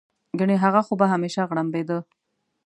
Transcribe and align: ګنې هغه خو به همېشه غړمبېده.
ګنې 0.39 0.55
هغه 0.63 0.81
خو 0.85 0.93
به 0.99 1.05
همېشه 1.13 1.41
غړمبېده. 1.49 1.97